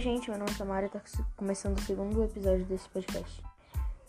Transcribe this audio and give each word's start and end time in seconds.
Oi, 0.00 0.04
gente, 0.04 0.30
meu 0.30 0.38
nome 0.38 0.50
é 0.50 0.54
Tamara 0.54 0.86
e 0.86 0.88
tá 0.88 1.02
começando 1.36 1.76
o 1.76 1.82
segundo 1.82 2.24
episódio 2.24 2.64
desse 2.64 2.88
podcast. 2.88 3.42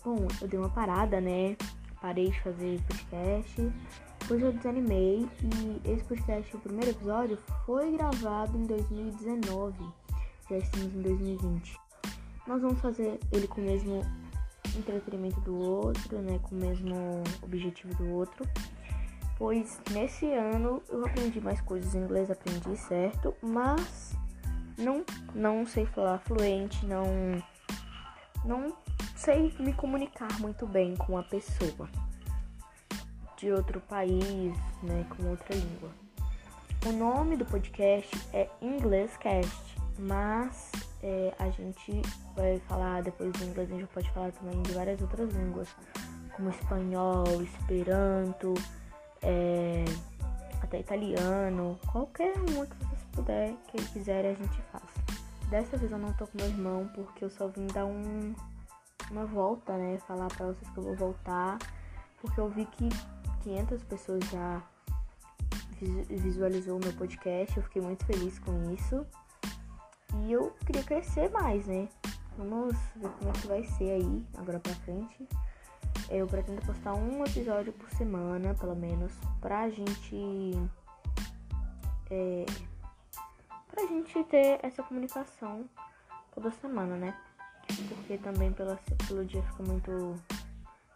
Bom, 0.06 0.26
eu 0.42 0.48
dei 0.48 0.58
uma 0.58 0.70
parada, 0.70 1.20
né? 1.20 1.58
Parei 2.02 2.30
de 2.30 2.42
fazer 2.42 2.82
podcast, 2.84 3.74
hoje 4.32 4.42
eu 4.42 4.54
desanimei 4.54 5.28
e 5.44 5.92
esse 5.92 6.02
podcast, 6.06 6.56
o 6.56 6.60
primeiro 6.62 6.92
episódio, 6.92 7.38
foi 7.66 7.92
gravado 7.92 8.58
em 8.58 8.66
2019. 8.68 9.76
Já 10.50 10.58
estamos 10.60 10.96
em 10.96 11.02
2020. 11.02 11.78
Nós 12.48 12.62
vamos 12.62 12.80
fazer 12.80 13.20
ele 13.30 13.48
com 13.50 13.60
o 13.60 13.66
mesmo 13.66 14.02
entretenimento 14.74 15.42
do 15.42 15.58
outro, 15.58 16.22
né? 16.22 16.40
Com 16.44 16.56
o 16.56 16.58
mesmo 16.58 17.22
objetivo 17.44 17.94
do 17.96 18.12
outro. 18.12 18.48
Pois 19.38 19.78
nesse 19.92 20.32
ano 20.32 20.82
eu 20.88 21.06
aprendi 21.06 21.42
mais 21.42 21.60
coisas 21.60 21.94
em 21.94 22.00
inglês, 22.00 22.32
aprendi 22.32 22.78
certo, 22.78 23.36
mas 23.42 24.16
não, 24.82 25.06
não 25.34 25.66
sei 25.66 25.86
falar 25.86 26.20
fluente, 26.20 26.86
não, 26.86 27.06
não 28.44 28.76
sei 29.16 29.54
me 29.60 29.74
comunicar 29.74 30.40
muito 30.40 30.66
bem 30.66 30.96
com 30.96 31.18
a 31.18 31.24
pessoa 31.24 31.90
de 33.38 33.52
outro 33.52 33.80
país, 33.82 34.56
né, 34.84 35.06
com 35.10 35.30
outra 35.30 35.56
língua. 35.56 35.90
O 36.86 36.92
nome 36.92 37.38
do 37.38 37.46
podcast 37.46 38.10
é 38.34 38.50
Inglescast, 38.62 39.78
mas 40.00 40.72
é, 41.04 41.34
a 41.38 41.50
gente 41.50 42.02
vai 42.36 42.60
falar 42.68 43.04
depois 43.04 43.32
do 43.34 43.44
inglês, 43.44 43.72
a 43.72 43.76
gente 43.76 43.88
pode 43.88 44.10
falar 44.12 44.32
também 44.32 44.62
de 44.64 44.72
várias 44.72 45.02
outras 45.02 45.32
línguas, 45.34 45.68
como 46.36 46.50
espanhol, 46.50 47.26
esperanto, 47.42 48.54
é, 49.22 49.86
até 50.62 50.80
italiano, 50.80 51.80
qualquer 51.92 52.34
uma 52.50 52.66
que 52.66 52.91
puder, 53.12 53.54
que 53.68 53.78
quiserem, 53.90 54.32
a 54.32 54.36
gente 54.36 54.62
faz. 54.72 54.84
Dessa 55.50 55.78
vez 55.78 55.92
eu 55.92 55.98
não 55.98 56.14
tô 56.14 56.26
com 56.28 56.38
meu 56.38 56.48
irmão 56.48 56.90
porque 56.96 57.26
eu 57.26 57.30
só 57.30 57.48
vim 57.48 57.68
dar 57.68 57.86
um, 57.86 58.34
uma 59.10 59.26
volta, 59.26 59.78
né? 59.78 59.98
Falar 60.08 60.28
pra 60.30 60.48
vocês 60.48 60.70
que 60.72 60.78
eu 60.78 60.84
vou 60.84 60.96
voltar. 60.96 61.58
Porque 62.22 62.40
eu 62.40 62.50
vi 62.50 62.66
que 62.66 62.88
500 63.44 63.84
pessoas 63.84 64.24
já 64.30 64.62
visualizou 66.10 66.78
o 66.78 66.80
meu 66.80 66.94
podcast. 66.94 67.58
Eu 67.58 67.64
fiquei 67.64 67.82
muito 67.82 68.06
feliz 68.06 68.40
com 68.40 68.72
isso. 68.72 69.06
E 70.24 70.32
eu 70.32 70.52
queria 70.66 70.84
crescer 70.84 71.30
mais, 71.32 71.66
né? 71.66 71.90
Vamos 72.38 72.76
ver 72.96 73.10
como 73.10 73.30
é 73.30 73.34
que 73.34 73.48
vai 73.48 73.64
ser 73.64 73.92
aí, 73.92 74.26
agora 74.38 74.60
pra 74.60 74.74
frente. 74.76 75.28
Eu 76.10 76.28
pretendo 76.28 76.62
postar 76.66 76.94
um 76.94 77.24
episódio 77.26 77.74
por 77.74 77.90
semana, 77.92 78.54
pelo 78.54 78.76
menos, 78.76 79.12
pra 79.40 79.70
gente. 79.70 80.54
É, 82.10 82.46
pra 83.72 83.86
gente 83.88 84.24
ter 84.26 84.60
essa 84.62 84.84
comunicação 84.84 85.66
toda 86.34 86.52
semana, 86.52 86.96
né? 86.96 87.18
Porque 87.90 88.18
também 88.18 88.52
pela, 88.52 88.78
pelo 89.08 89.26
dia 89.26 89.42
fica 89.44 89.64
muito. 89.64 90.16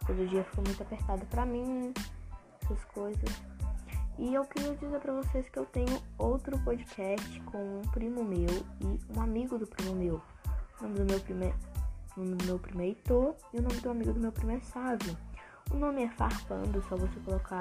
Todo 0.06 0.28
dia 0.28 0.44
fica 0.44 0.62
muito 0.62 0.82
apertado 0.82 1.26
pra 1.26 1.44
mim, 1.44 1.92
essas 2.62 2.84
coisas. 2.84 3.42
E 4.18 4.32
eu 4.32 4.44
queria 4.44 4.74
dizer 4.76 5.00
pra 5.00 5.12
vocês 5.12 5.48
que 5.48 5.58
eu 5.58 5.66
tenho 5.66 6.00
outro 6.16 6.58
podcast 6.60 7.40
com 7.40 7.80
um 7.80 7.82
primo 7.90 8.22
meu 8.24 8.48
e 8.80 9.00
um 9.16 9.20
amigo 9.20 9.58
do 9.58 9.66
primo 9.66 9.94
meu. 9.94 10.22
O 10.78 10.82
nome 10.84 10.98
do 11.00 11.04
meu 11.04 11.20
primo 11.20 11.44
o 12.16 12.20
nome 12.20 12.36
do 12.36 12.44
meu 12.44 12.58
primo 12.58 12.80
é 12.80 12.86
Heitor 12.86 13.34
e 13.52 13.58
o 13.58 13.62
nome 13.62 13.80
do 13.80 13.90
amigo 13.90 14.12
do 14.12 14.20
meu 14.20 14.32
primo 14.32 14.52
é 14.52 14.60
Sávio. 14.60 15.16
O 15.70 15.76
nome 15.76 16.04
é 16.04 16.08
Farpando, 16.08 16.82
só 16.88 16.96
você 16.96 17.18
colocar 17.20 17.60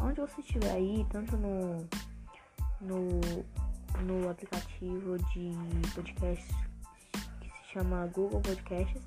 onde 0.00 0.20
você 0.20 0.40
estiver 0.40 0.72
aí, 0.72 1.06
tanto 1.08 1.36
no, 1.36 1.86
no 2.80 3.20
no 4.02 4.28
aplicativo 4.30 5.18
de 5.32 5.52
podcast 5.94 6.54
que 7.40 7.48
se 7.48 7.72
chama 7.72 8.06
Google 8.06 8.40
Podcasts 8.40 9.02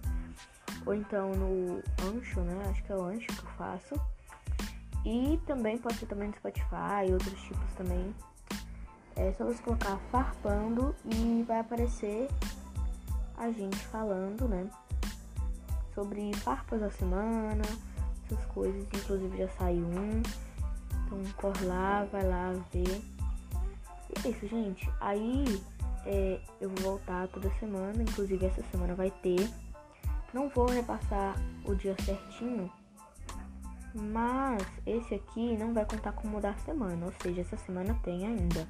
ou 0.86 0.94
então 0.94 1.32
no 1.36 1.84
Ancho, 2.04 2.42
né? 2.42 2.70
Acho 2.70 2.84
que 2.84 2.92
é 2.92 2.96
o 2.96 3.04
Ancho 3.04 3.28
que 3.28 3.44
eu 3.44 3.52
faço. 3.58 3.96
E 5.06 5.40
também 5.46 5.78
pode 5.78 5.98
ser 5.98 6.08
também 6.08 6.30
no 6.30 6.36
Spotify 6.36 7.08
e 7.08 7.14
outros 7.14 7.42
tipos 7.42 7.74
também. 7.76 8.14
É 9.16 9.34
só 9.34 9.46
você 9.46 9.62
colocar 9.64 9.98
farpando 10.12 10.96
e 11.06 11.44
vai 11.48 11.60
aparecer 11.60 12.28
a 13.38 13.52
gente 13.52 13.78
falando, 13.88 14.48
né? 14.48 14.70
Sobre 15.94 16.34
farpas 16.38 16.82
da 16.82 16.90
semana, 16.92 17.64
essas 18.26 18.46
coisas. 18.46 18.82
Inclusive 18.94 19.38
já 19.38 19.48
saiu 19.50 19.86
um. 19.86 20.22
Então 21.06 21.24
corre 21.38 21.66
lá, 21.66 22.06
vai 22.12 22.24
lá 22.24 22.54
ver. 22.72 23.19
E 24.10 24.30
isso, 24.30 24.48
gente. 24.48 24.90
Aí 25.00 25.62
é, 26.06 26.40
eu 26.60 26.70
vou 26.70 26.92
voltar 26.92 27.28
toda 27.28 27.50
semana, 27.60 28.02
inclusive 28.02 28.46
essa 28.46 28.64
semana 28.72 28.96
vai 28.96 29.12
ter. 29.12 29.50
Não 30.34 30.50
vou 30.50 30.68
repassar 30.68 31.36
o 31.66 31.74
dia 31.74 31.96
certinho, 32.04 32.72
mas 33.94 34.62
esse 34.86 35.16
aqui 35.16 35.58
não 35.58 35.74
vai 35.74 35.86
contar 35.86 36.12
como 36.12 36.40
da 36.40 36.54
semana, 36.58 37.06
ou 37.06 37.14
seja, 37.22 37.42
essa 37.42 37.58
semana 37.58 37.98
tem 38.04 38.26
ainda. 38.26 38.68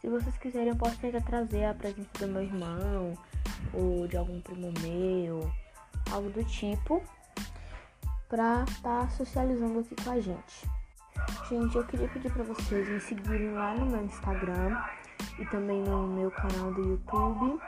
Se 0.00 0.08
vocês 0.08 0.36
quiserem, 0.38 0.70
eu 0.70 0.76
posso 0.76 0.98
tentar 0.98 1.20
trazer 1.20 1.64
a 1.64 1.74
presença 1.74 2.10
do 2.18 2.26
meu 2.26 2.42
irmão 2.42 3.16
ou 3.72 4.08
de 4.08 4.16
algum 4.16 4.40
primo 4.40 4.72
meu, 4.80 5.48
algo 6.10 6.28
do 6.30 6.44
tipo, 6.44 7.00
pra 8.28 8.64
estar 8.64 9.02
tá 9.02 9.08
socializando 9.10 9.78
aqui 9.78 9.94
com 10.02 10.10
a 10.10 10.20
gente. 10.20 10.68
Gente, 11.48 11.76
eu 11.76 11.84
queria 11.84 12.08
pedir 12.08 12.32
para 12.32 12.44
vocês 12.44 12.88
me 12.88 13.00
seguirem 13.00 13.52
lá 13.52 13.74
no 13.74 13.86
meu 13.86 14.04
Instagram 14.04 14.76
e 15.38 15.46
também 15.46 15.82
no 15.82 16.06
meu 16.08 16.30
canal 16.30 16.72
do 16.72 16.80
YouTube, 16.80 17.60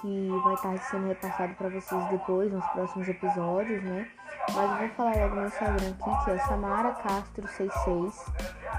que 0.00 0.28
vai 0.44 0.54
estar 0.54 0.78
sendo 0.78 1.06
repassado 1.06 1.54
para 1.54 1.68
vocês 1.68 2.04
depois, 2.10 2.52
nos 2.52 2.66
próximos 2.66 3.08
episódios, 3.08 3.82
né? 3.84 4.08
Mas 4.54 4.70
eu 4.70 4.76
vou 4.78 4.88
falar 4.96 5.16
logo 5.16 5.36
no 5.36 5.46
Instagram 5.46 5.90
aqui, 5.90 6.24
que 6.24 6.30
é 6.30 6.38
Samara 6.38 6.94
Castro66. 6.94 8.32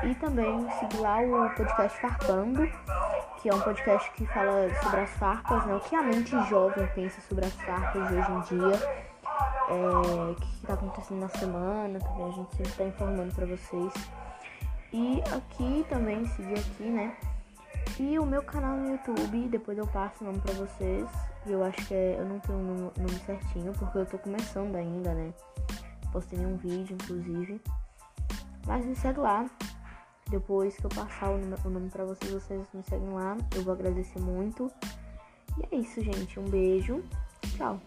E 0.04 0.16
também 0.16 0.70
seguir 0.72 0.98
lá 0.98 1.20
o 1.20 1.50
podcast 1.56 2.02
Farpando, 2.02 2.70
que 3.42 3.50
é 3.50 3.54
um 3.54 3.62
podcast 3.62 4.12
que 4.12 4.26
fala 4.28 4.70
sobre 4.82 5.02
as 5.02 5.10
farpas, 5.12 5.66
né? 5.66 5.76
O 5.76 5.80
que 5.80 5.96
a 5.96 6.02
mente 6.02 6.32
jovem 6.50 6.88
pensa 6.96 7.22
sobre 7.22 7.46
as 7.46 7.54
farpas 7.54 8.08
de 8.08 8.16
hoje 8.16 8.32
em 8.32 8.42
dia 8.42 9.09
é, 9.70 10.32
o 10.32 10.36
que 10.36 10.56
está 10.56 10.74
acontecendo 10.74 11.20
na 11.20 11.30
semana, 11.30 12.00
também 12.00 12.26
a 12.26 12.32
gente 12.32 12.56
sempre 12.56 12.72
está 12.72 12.84
informando 12.86 13.34
para 13.34 13.46
vocês. 13.46 13.94
E 14.92 15.22
aqui 15.32 15.86
também, 15.88 16.26
seguir 16.28 16.60
aqui, 16.60 16.84
né? 16.84 17.16
E 18.00 18.18
o 18.18 18.26
meu 18.26 18.42
canal 18.42 18.78
no 18.78 18.92
YouTube, 18.92 19.48
depois 19.50 19.78
eu 19.78 19.86
passo 19.86 20.24
o 20.24 20.28
nome 20.28 20.40
pra 20.40 20.54
vocês. 20.54 21.08
E 21.46 21.52
eu 21.52 21.64
acho 21.64 21.86
que 21.88 21.94
é, 21.94 22.16
eu 22.18 22.26
não 22.26 22.40
tenho 22.40 22.58
o 22.58 22.64
nome, 22.64 22.92
nome 22.98 23.20
certinho, 23.26 23.72
porque 23.74 23.98
eu 23.98 24.06
tô 24.06 24.18
começando 24.18 24.76
ainda, 24.76 25.14
né? 25.14 25.34
Postei 26.12 26.40
nenhum 26.40 26.58
vídeo, 26.58 26.98
inclusive. 27.02 27.62
Mas 28.66 28.86
me 28.86 28.96
segue 28.96 29.20
lá. 29.20 29.50
Depois 30.30 30.76
que 30.78 30.86
eu 30.86 30.90
passar 30.90 31.30
o 31.30 31.38
nome, 31.38 31.56
o 31.64 31.70
nome 31.70 31.90
pra 31.90 32.06
vocês, 32.06 32.32
vocês 32.32 32.68
me 32.74 32.84
seguem 32.84 33.10
lá. 33.10 33.38
Eu 33.56 33.64
vou 33.64 33.74
agradecer 33.74 34.20
muito. 34.20 34.72
E 35.58 35.76
é 35.76 35.80
isso, 35.80 36.02
gente. 36.02 36.40
Um 36.40 36.46
beijo. 36.46 37.04
Tchau. 37.58 37.80